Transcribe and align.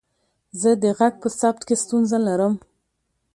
زه 0.61 0.71
د 0.83 0.85
غږ 0.97 1.13
په 1.21 1.29
ثبت 1.39 1.61
کې 1.67 1.75
ستونزه 1.83 2.17
لرم. 2.27 2.53